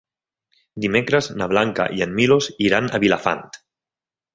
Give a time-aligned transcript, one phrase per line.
[0.85, 3.51] Dimecres na Blanca i en Milos iran a Vilafant.